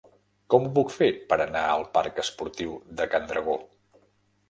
[0.53, 3.63] Com ho puc fer per anar al parc Esportiu de Can Dragó?